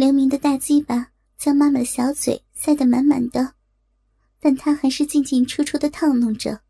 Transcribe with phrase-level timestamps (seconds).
[0.00, 3.52] 刘明的大鸡巴将妈妈的小嘴塞得满满的，
[4.38, 6.62] 但他还是进进出出的套弄着，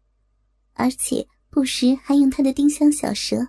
[0.72, 3.46] 而且不时还用他的丁香小舌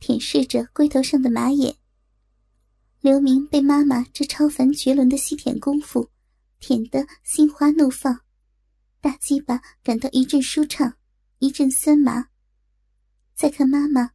[0.00, 1.76] 舔舐着龟头上的马眼。
[3.00, 6.10] 刘明被妈妈这超凡绝伦的吸舔功夫
[6.58, 8.22] 舔得心花怒放，
[9.00, 10.94] 大鸡巴感到一阵舒畅，
[11.38, 12.30] 一阵酸麻。
[13.36, 14.10] 再看妈妈，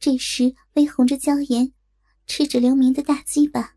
[0.00, 1.70] 这时微红着娇颜，
[2.26, 3.73] 吃着刘明的大鸡巴。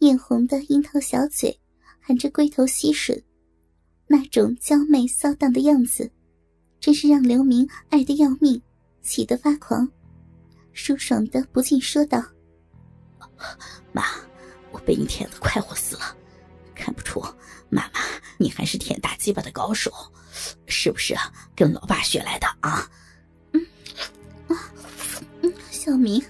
[0.00, 1.58] 艳红的樱桃小嘴，
[2.00, 3.22] 含着龟头吸吮，
[4.06, 6.10] 那种娇媚骚荡的样子，
[6.80, 8.60] 真是让刘明爱得要命，
[9.02, 9.86] 喜得发狂，
[10.72, 12.22] 舒爽的不禁说道
[13.92, 14.04] ：“妈，
[14.72, 16.16] 我被你舔得快活死了，
[16.74, 17.20] 看不出
[17.68, 18.00] 妈妈
[18.38, 19.92] 你还是舔大鸡巴的高手，
[20.66, 21.14] 是不是
[21.54, 22.90] 跟老爸学来的啊？”
[23.52, 23.66] 嗯，
[24.48, 24.72] 啊，
[25.42, 26.24] 嗯，小明，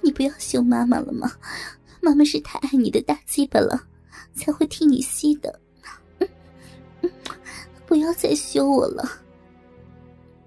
[0.00, 1.30] 你不要凶妈妈了吗？
[2.04, 3.80] 妈妈是太爱你的大鸡巴了，
[4.34, 5.60] 才会替你吸的。
[7.86, 9.08] 不要再羞我了。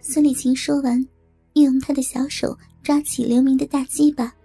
[0.01, 1.01] 孙丽琴说完，
[1.53, 4.35] 又用她的小手抓起刘明的大鸡巴，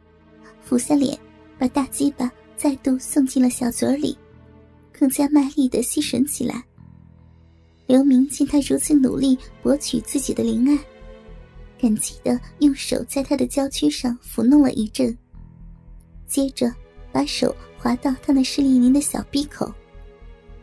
[0.62, 1.18] 俯下脸，
[1.58, 4.16] 把大鸡巴再度送进了小嘴里，
[4.92, 6.62] 更加卖力的吸吮起来。
[7.88, 10.78] 刘明见他如此努力博取自己的灵爱，
[11.76, 15.16] 感激的用手在他的娇躯上抚弄了一阵，
[16.28, 16.72] 接着。
[17.12, 19.72] 把手滑到他那湿淋淋的小鼻口，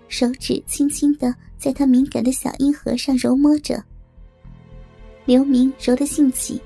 [0.07, 3.83] 手指轻轻的在他敏感的小阴核上揉摸着。
[5.25, 6.61] 刘明揉得兴起，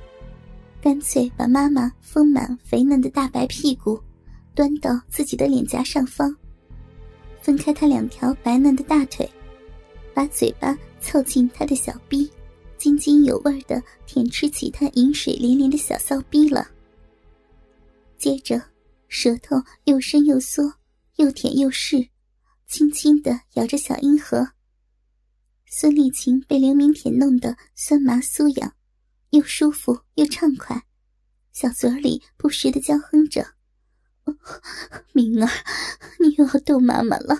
[0.82, 4.00] 干脆把妈妈丰满肥嫩的大白屁股
[4.54, 6.36] 端到自己的脸颊上方，
[7.42, 9.28] 分开他两条白嫩的大腿，
[10.14, 12.30] 把嘴巴凑近他的小逼，
[12.78, 16.68] 津津有味的舔吃起他饮水连连的小骚逼了。
[18.18, 18.62] 接着。
[19.14, 20.76] 舌头又伸又缩，
[21.18, 22.08] 又舔又试，
[22.66, 24.54] 轻轻的咬着小阴核。
[25.68, 28.74] 孙丽琴被刘明舔弄得酸麻酥痒，
[29.32, 30.82] 又舒服又畅快，
[31.52, 33.46] 小嘴里不时的娇哼着
[35.12, 35.50] ：“明儿，
[36.18, 37.38] 你又要逗妈妈了，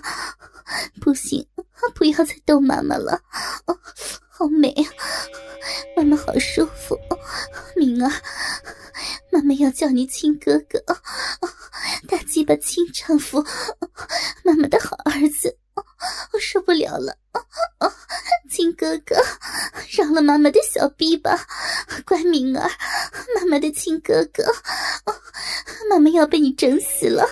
[1.00, 1.48] 不行，
[1.94, 3.22] 不要再逗妈妈了，
[3.64, 3.78] 哦
[4.28, 4.84] 好美啊，
[5.96, 6.98] 妈妈好舒服，
[7.76, 8.12] 明儿。”
[9.32, 10.78] 妈妈要叫你亲哥哥，
[12.12, 13.42] 大鸡巴亲丈夫，
[14.44, 17.16] 妈妈的好儿子，我受不了了，
[18.50, 19.16] 亲哥哥，
[19.90, 21.46] 饶了妈妈的小逼吧，
[22.04, 22.68] 乖明儿，
[23.34, 24.44] 妈妈的亲哥哥，
[25.88, 27.26] 妈妈要被你整死了。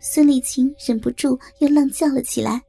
[0.00, 2.62] 孙丽琴忍不住又浪叫了起来，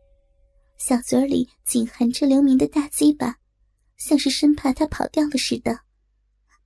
[0.78, 3.38] 小嘴里紧含着刘明的大鸡巴，
[3.96, 5.80] 像是生怕他跑掉了似的。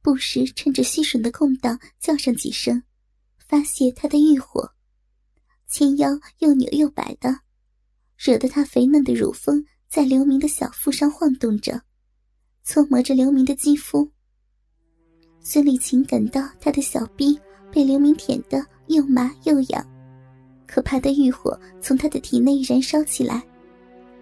[0.01, 2.81] 不时趁着吸吮的空档叫上几声，
[3.47, 4.71] 发泄他的欲火，
[5.67, 7.39] 纤腰又扭又摆的，
[8.17, 11.81] 惹得他肥嫩的乳峰在刘明的小腹上晃动着，
[12.63, 14.09] 搓磨着刘明的肌肤。
[15.39, 17.39] 孙丽琴感到他的小臂
[17.71, 19.85] 被刘明舔得又麻又痒，
[20.65, 23.43] 可怕的欲火从他的体内燃烧起来，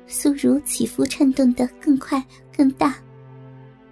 [0.07, 2.21] 酥乳起伏颤动的更快
[2.55, 3.01] 更大。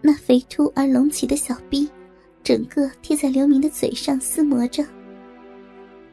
[0.01, 1.87] 那肥凸而隆起的小臂，
[2.43, 4.85] 整个贴在刘明的嘴上撕磨着，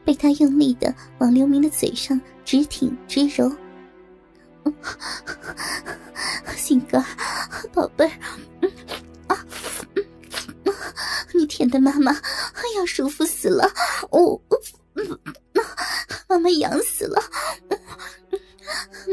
[0.09, 3.47] 被他用力的往刘明的嘴上直挺直揉。
[6.57, 6.99] 鑫哥，
[7.71, 8.11] 宝贝，
[11.35, 12.11] 你舔的妈妈
[12.75, 13.71] 要舒服死了，
[14.09, 14.41] 哦，
[16.27, 17.21] 妈妈痒死了，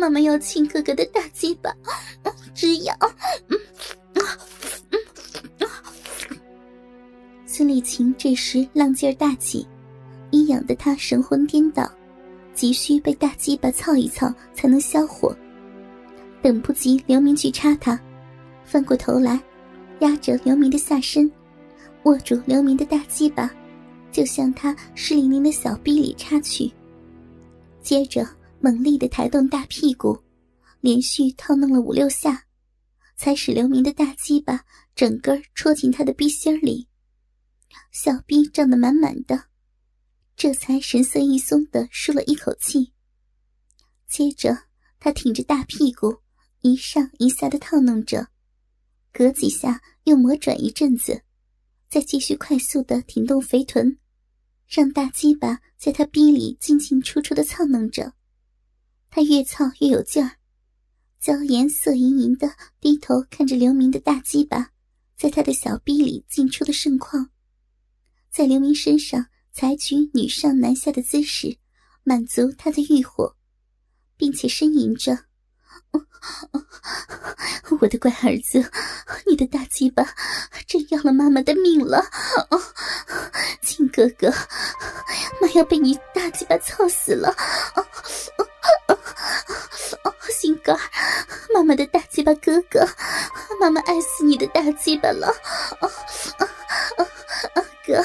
[0.01, 1.71] 妈妈要亲哥哥的大鸡巴，
[2.55, 2.97] 直痒。
[7.47, 9.69] 孙丽琴这时浪劲儿大起，
[10.57, 11.87] 痒得他神魂颠倒，
[12.55, 15.37] 急需被大鸡巴操一操才能消火。
[16.43, 18.01] 等不及刘明去插他，
[18.65, 19.39] 翻过头来，
[20.01, 21.31] 压着刘明的下身，
[22.05, 23.53] 握住刘明的大鸡巴，
[24.11, 26.73] 就向他湿淋淋的小臂里插去。
[27.83, 28.27] 接着
[28.61, 30.19] 猛力的抬动大屁股，
[30.81, 32.45] 连续套弄了五六下，
[33.17, 34.61] 才使刘明的大鸡巴
[34.95, 36.89] 整根戳进他的逼心里。
[37.93, 39.43] 小臂胀得满满的，
[40.37, 42.93] 这才神色一松的舒了一口气。
[44.07, 44.65] 接着，
[45.01, 46.19] 他挺着大屁股，
[46.61, 48.29] 一上一下的套弄着，
[49.13, 51.23] 隔几下又磨转一阵子，
[51.89, 53.99] 再继续快速的挺动肥臀，
[54.69, 58.13] 让大鸡巴在他逼里进进出出的操弄着。
[59.09, 60.37] 他越操越有劲儿，
[61.19, 64.73] 娇颜色盈盈的低头看着刘明的大鸡巴，
[65.17, 67.31] 在他的小逼里进出的盛况。
[68.31, 69.27] 在刘明身上
[69.59, 71.57] 采取女上男下的姿势，
[72.05, 73.35] 满足他的欲火，
[74.15, 75.19] 并且呻吟着
[77.81, 78.71] ：“我的乖儿子，
[79.27, 80.07] 你的大鸡巴
[80.67, 82.05] 真要了妈妈的命了！
[83.63, 84.31] 亲哥哥，
[85.41, 87.35] 妈要被你大鸡巴操死了！
[90.29, 90.79] 心肝，
[91.55, 92.87] 妈妈的大鸡巴哥哥，
[93.59, 95.35] 妈妈爱死你的大鸡巴了！
[97.87, 98.05] 哥。”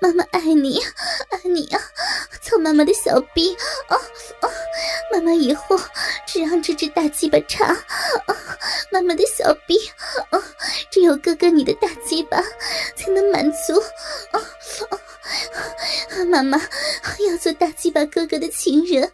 [0.00, 0.80] 妈妈爱你，
[1.30, 1.80] 爱你啊！
[2.40, 3.54] 操妈妈的小逼
[3.88, 3.96] 啊
[4.40, 4.46] 啊！
[5.12, 5.78] 妈妈以后
[6.26, 8.36] 只让这只大鸡巴插啊！
[8.92, 9.76] 妈妈的小逼
[10.30, 10.42] 啊！
[10.90, 12.40] 只有哥哥你的大鸡巴
[12.96, 13.78] 才能满足
[14.30, 14.40] 啊
[14.90, 16.24] 啊！
[16.26, 16.58] 妈妈
[17.28, 19.10] 要做大鸡巴哥哥的情人，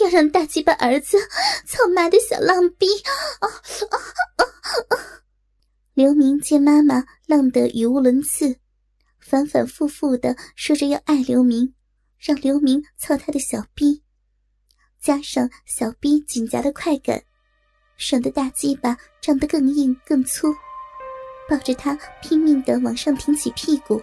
[0.00, 1.18] 要让大鸡巴儿子
[1.66, 2.86] 操妈的小浪逼
[3.40, 3.48] 啊啊
[3.90, 3.98] 啊
[4.88, 4.94] 啊！
[5.94, 8.56] 刘明见妈妈浪得语无伦次。
[9.28, 11.74] 反反复复的说着要爱刘明，
[12.16, 14.00] 让刘明操他的小逼，
[15.00, 17.20] 加上小逼紧夹的快感，
[17.96, 20.54] 爽的大鸡巴胀得更硬更粗，
[21.50, 24.00] 抱着他拼命的往上挺起屁股，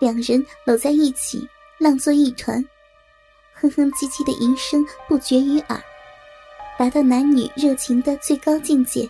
[0.00, 1.48] 两人搂在一起，
[1.78, 2.60] 浪作一团，
[3.54, 5.80] 哼哼唧唧的吟声不绝于耳，
[6.76, 9.08] 达到男女热情的最高境界，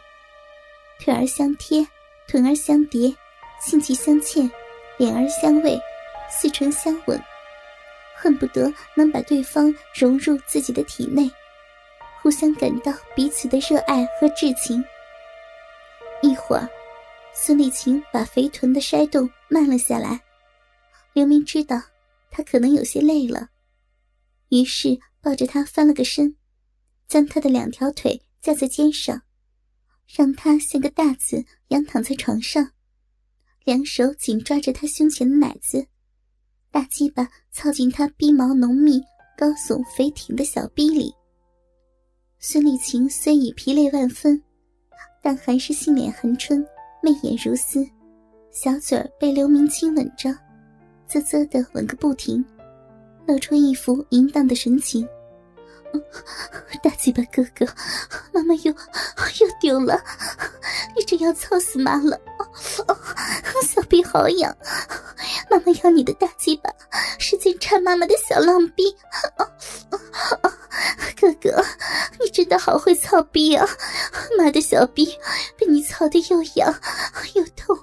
[1.01, 1.89] 腿儿相贴，
[2.27, 3.11] 臀儿相叠，
[3.59, 4.51] 性气相嵌。
[4.99, 5.81] 脸儿相偎，
[6.29, 7.19] 四唇相吻，
[8.17, 11.31] 恨不得能把对方融入自己的体内，
[12.21, 14.85] 互相感到彼此的热爱和至情。
[16.21, 16.69] 一会儿，
[17.33, 20.21] 孙丽琴把肥臀的筛动慢了下来。
[21.13, 21.81] 刘明知道
[22.29, 23.51] 她可能有些累了，
[24.49, 26.35] 于是抱着她翻了个身，
[27.07, 29.23] 将她的两条腿架在肩上，
[30.09, 32.73] 让她像个大字仰躺在床上。
[33.69, 35.87] 两手紧抓着他胸前的奶子，
[36.71, 38.99] 大鸡巴操进他逼毛浓密、
[39.37, 41.15] 高耸肥挺的小逼里。
[42.39, 44.43] 孙丽琴虽已疲累万分，
[45.23, 46.67] 但还是杏脸含春、
[47.03, 47.87] 媚眼如丝，
[48.51, 50.35] 小嘴儿被刘明亲吻着，
[51.07, 52.43] 啧啧的吻个不停，
[53.27, 55.07] 露出一副淫荡的神情。
[56.83, 57.67] 大鸡巴哥哥，
[58.33, 60.03] 妈妈又又丢了，
[60.97, 62.19] 你真要操死妈了！
[63.63, 64.57] 小臂好痒，
[65.51, 66.71] 妈妈要你的大鸡巴，
[67.19, 68.95] 使劲插妈妈的小浪逼。
[71.21, 71.65] 哥哥，
[72.21, 73.67] 你真的好会操逼啊！
[74.39, 75.19] 妈的小逼
[75.57, 76.73] 被你操的又痒
[77.35, 77.77] 又痛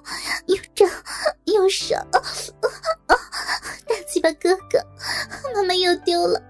[0.46, 0.88] 又胀
[1.44, 2.02] 又爽。
[2.10, 4.80] 大鸡巴哥哥，
[5.54, 6.40] 妈妈又丢了。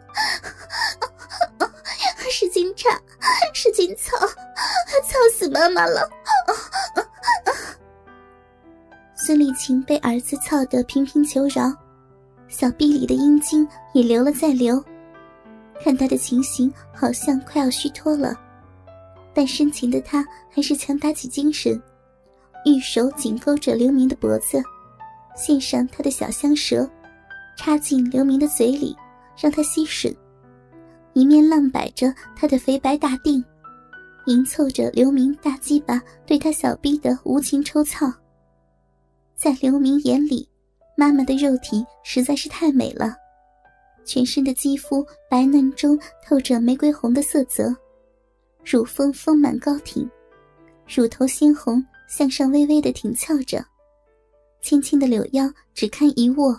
[2.30, 2.88] 使劲插，
[3.52, 6.08] 使劲操，操死妈妈了！
[9.26, 11.74] 孙丽琴被儿子操得频频求饶，
[12.46, 14.80] 小臂里的阴茎也流了再流。
[15.82, 18.38] 看他的情形，好像快要虚脱了，
[19.34, 21.74] 但深情的他还是强打起精神，
[22.66, 24.62] 玉手紧勾着刘明的脖子，
[25.36, 26.88] 献上他的小香舌，
[27.56, 28.96] 插进刘明的嘴里，
[29.36, 30.16] 让他吸吮。
[31.14, 33.44] 一面浪摆着他的肥白大腚，
[34.26, 38.06] 迎凑着刘明大鸡巴对他小逼的无情抽操。
[39.36, 40.48] 在刘明眼里，
[40.96, 43.14] 妈妈的肉体实在是太美了，
[44.04, 47.76] 全身的肌肤白嫩中透着玫瑰红的色泽，
[48.64, 50.08] 乳峰丰满高挺，
[50.88, 53.62] 乳头鲜红，向上微微的挺翘着，
[54.62, 56.58] 轻轻的柳腰只堪一握，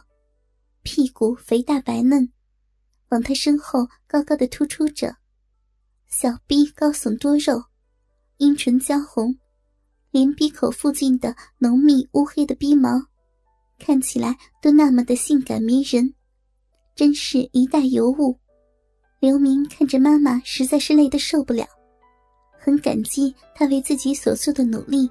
[0.84, 2.31] 屁股肥大白嫩。
[3.10, 5.15] 往他身后高高的突出着，
[6.07, 7.63] 小臂高耸多肉，
[8.38, 9.34] 阴唇娇红，
[10.11, 13.01] 连鼻口附近的浓密乌黑的鼻毛，
[13.79, 16.13] 看起来都那么的性感迷人，
[16.95, 18.37] 真是一代尤物。
[19.19, 21.65] 刘明看着妈妈实在是累得受不了，
[22.59, 25.09] 很感激她为自己所做的努力。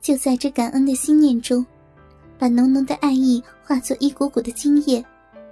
[0.00, 1.64] 就在这感恩的心念中，
[2.38, 5.04] 把浓浓的爱意化作一股股的精液。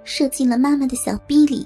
[0.03, 1.63] 射进了妈妈的小逼里，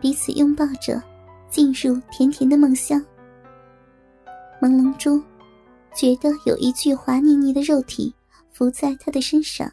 [0.00, 1.00] 彼此拥抱着，
[1.48, 3.00] 进入甜甜的梦乡。
[4.60, 5.22] 朦胧中，
[5.98, 8.14] 觉得有一具滑腻腻的肉体
[8.52, 9.68] 伏在他的身上，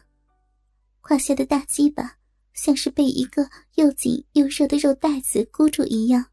[1.00, 2.16] 胯下的大鸡巴
[2.52, 6.26] 像是被一个又紧又热的肉带子箍住一样，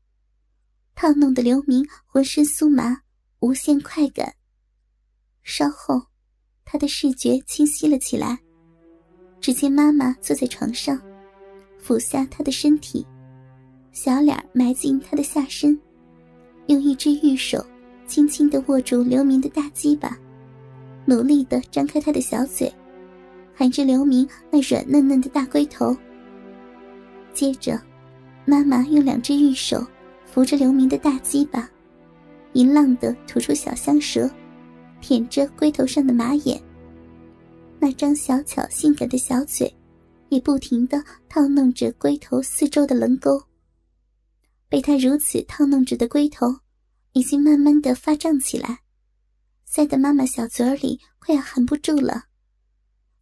[0.96, 3.04] 套弄的刘明浑身酥麻，
[3.42, 4.34] 无限快感。
[5.44, 6.02] 稍后，
[6.66, 8.40] 他的视觉清晰了起来，
[9.40, 11.00] 只见妈妈坐在床上。
[11.78, 13.06] 俯下他的身体，
[13.92, 15.80] 小脸埋进他的下身，
[16.66, 17.64] 用一只玉手
[18.08, 20.18] 轻轻的握住刘明的大鸡巴，
[21.06, 22.72] 努力的张开他的小嘴，
[23.56, 25.96] 含着刘明那软嫩嫩的大龟头。
[27.34, 27.82] 接着，
[28.46, 29.86] 妈妈用两只玉手
[30.26, 31.70] 扶着刘明的大鸡巴，
[32.54, 34.30] 淫浪的吐出小香舌，
[35.02, 36.62] 舔着龟头上的马眼。
[37.80, 39.74] 那张小巧性感的小嘴，
[40.30, 43.42] 也不停的套弄着龟头四周的棱沟。
[44.70, 46.48] 被他如此套弄着的龟头，
[47.14, 48.82] 已经慢慢的发胀起来，
[49.66, 52.26] 塞得妈妈小嘴里快要含不住了。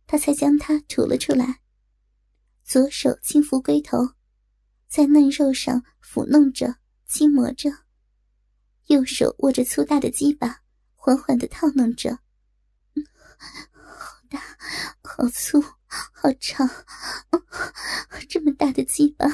[0.08, 1.62] 她才将它吐了出来，
[2.64, 3.98] 左手轻抚龟头，
[4.88, 7.70] 在嫩肉上抚弄着、轻磨着；
[8.88, 10.62] 右手握着粗大的鸡巴，
[10.96, 12.20] 缓缓的套弄着。
[13.74, 14.42] 好大，
[15.04, 16.70] 好粗，好长，
[18.30, 19.26] 这么大的鸡巴，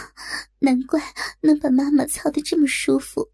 [0.59, 0.99] 难怪
[1.41, 3.31] 能把妈妈操得这么舒服。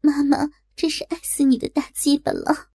[0.00, 2.68] 妈妈真是爱死你的大鸡巴了。